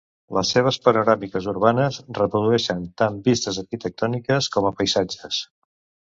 [0.35, 5.41] Les seves panoràmiques urbanes reprodueixen tan vistes arquitectòniques com a paisatges.